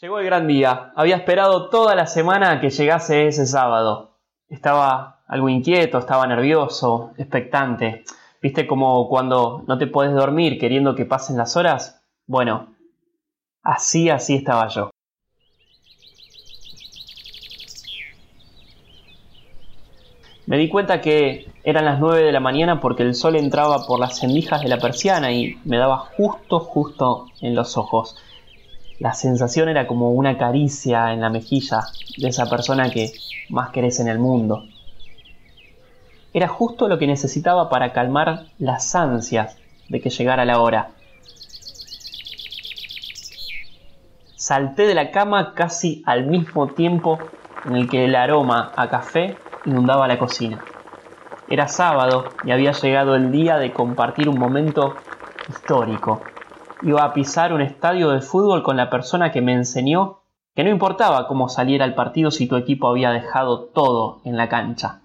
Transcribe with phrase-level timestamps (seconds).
[0.00, 0.92] Llegó el gran día.
[0.96, 4.16] Había esperado toda la semana que llegase ese sábado.
[4.48, 8.04] Estaba algo inquieto, estaba nervioso, expectante.
[8.40, 12.02] ¿Viste como cuando no te puedes dormir queriendo que pasen las horas?
[12.26, 12.74] Bueno,
[13.62, 14.90] así, así estaba yo.
[20.46, 24.00] Me di cuenta que eran las 9 de la mañana porque el sol entraba por
[24.00, 28.16] las sendijas de la persiana y me daba justo, justo en los ojos
[29.00, 31.80] la sensación era como una caricia en la mejilla
[32.18, 33.12] de esa persona que
[33.48, 34.64] más querés en el mundo.
[36.34, 39.56] Era justo lo que necesitaba para calmar las ansias
[39.88, 40.90] de que llegara la hora.
[44.36, 47.18] Salté de la cama casi al mismo tiempo
[47.64, 50.62] en el que el aroma a café inundaba la cocina.
[51.48, 54.96] Era sábado y había llegado el día de compartir un momento
[55.48, 56.20] histórico
[56.82, 60.20] iba a pisar un estadio de fútbol con la persona que me enseñó
[60.54, 64.48] que no importaba cómo saliera el partido si tu equipo había dejado todo en la
[64.48, 65.00] cancha.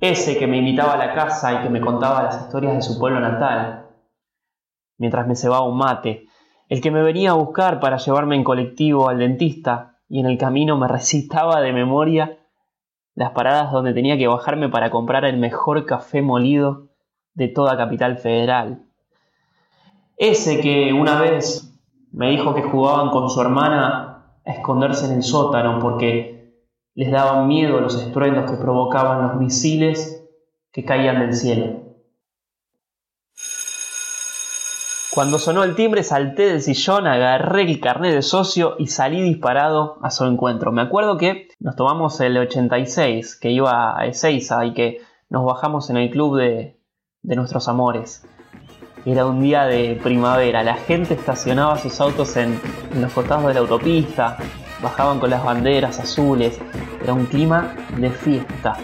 [0.00, 2.98] Ese que me invitaba a la casa y que me contaba las historias de su
[2.98, 3.86] pueblo natal,
[4.98, 6.26] mientras me cebaba un mate,
[6.68, 10.38] el que me venía a buscar para llevarme en colectivo al dentista y en el
[10.38, 12.38] camino me recitaba de memoria
[13.14, 16.88] las paradas donde tenía que bajarme para comprar el mejor café molido
[17.34, 18.85] de toda Capital Federal.
[20.16, 21.78] Ese que una vez
[22.12, 26.54] me dijo que jugaban con su hermana a esconderse en el sótano porque
[26.94, 30.26] les daban miedo los estruendos que provocaban los misiles
[30.72, 31.86] que caían del cielo.
[35.14, 39.98] Cuando sonó el timbre salté del sillón, agarré el carnet de socio y salí disparado
[40.02, 40.72] a su encuentro.
[40.72, 45.00] Me acuerdo que nos tomamos el 86, que iba a Ezeiza y que
[45.30, 46.78] nos bajamos en el club de,
[47.22, 48.26] de nuestros amores.
[49.06, 52.60] Era un día de primavera, la gente estacionaba sus autos en,
[53.00, 54.36] los costados de la autopista,
[54.82, 56.60] bajaban con las banderas azules,
[57.00, 58.76] era un clima de fiesta.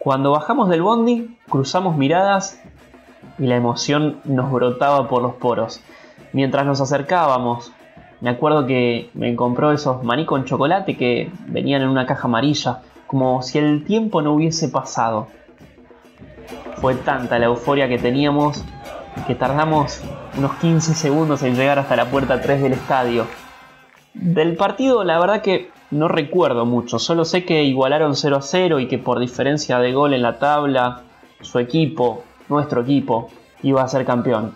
[0.00, 2.60] Cuando bajamos del bondi, cruzamos miradas
[3.38, 5.80] y la emoción nos brotaba por los poros.
[6.32, 7.70] Mientras nos acercábamos,
[8.20, 12.80] me acuerdo que me compró esos maní con chocolate que venían en una caja amarilla,
[13.06, 15.28] como si el tiempo no hubiese pasado.
[16.78, 18.64] Fue tanta la euforia que teníamos
[19.26, 20.00] que tardamos
[20.36, 23.26] unos 15 segundos en llegar hasta la puerta 3 del estadio.
[24.12, 28.80] Del partido la verdad que no recuerdo mucho, solo sé que igualaron 0 a 0
[28.80, 31.02] y que por diferencia de gol en la tabla,
[31.40, 33.28] su equipo, nuestro equipo,
[33.62, 34.54] iba a ser campeón.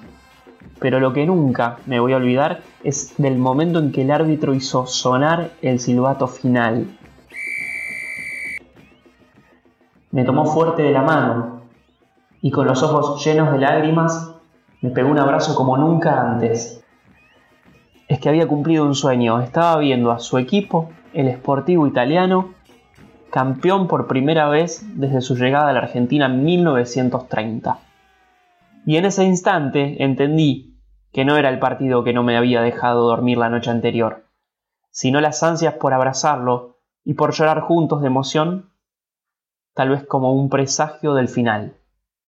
[0.80, 4.54] Pero lo que nunca me voy a olvidar es del momento en que el árbitro
[4.54, 6.86] hizo sonar el silbato final.
[10.10, 11.62] Me tomó fuerte de la mano
[12.40, 14.37] y con los ojos llenos de lágrimas
[14.80, 16.84] me pegó un abrazo como nunca antes.
[18.06, 22.54] Es que había cumplido un sueño, estaba viendo a su equipo, el Sportivo Italiano,
[23.30, 27.78] campeón por primera vez desde su llegada a la Argentina en 1930.
[28.86, 30.78] Y en ese instante entendí
[31.12, 34.24] que no era el partido que no me había dejado dormir la noche anterior,
[34.90, 38.70] sino las ansias por abrazarlo y por llorar juntos de emoción,
[39.74, 41.74] tal vez como un presagio del final.